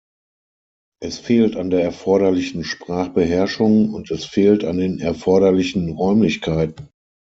[0.99, 6.89] Es fehlt an der erforderlichen Sprachbeherrschung, und es fehlt an den erforderlichen Räumlichkeiten.